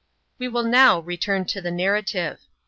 We 0.39 0.47
will 0.47 0.63
now 0.63 1.01
return 1.01 1.45
to 1.45 1.61
the 1.61 1.69
narrative. 1.69 2.39